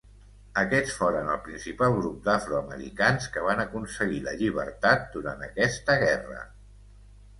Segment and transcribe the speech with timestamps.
[0.59, 6.41] Aquests foren el principal grup d'afroamericans que van aconseguir la llibertat durant aquesta guerra.